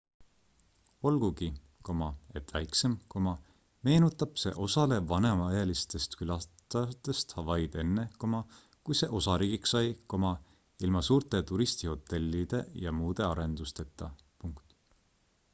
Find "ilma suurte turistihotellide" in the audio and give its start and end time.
10.87-12.65